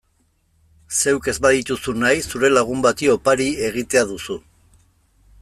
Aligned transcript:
Zeuk 0.99 1.29
ez 1.33 1.35
badituzu 1.47 1.93
nahi 2.05 2.23
zure 2.31 2.51
lagun 2.55 2.83
bati 2.87 3.11
opari 3.17 3.47
egitea 3.71 4.05
duzu. 4.15 4.41